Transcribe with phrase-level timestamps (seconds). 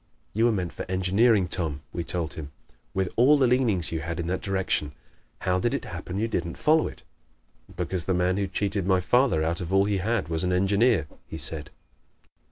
[0.33, 2.51] "You were meant for engineering, Tom," we told him.
[2.91, 4.93] "With all the leanings you had in that direction,
[5.41, 7.03] how did it happen you didn't follow it?"
[7.75, 11.05] "Because the man who cheated my father out of all he had was an engineer!"
[11.27, 11.69] he said.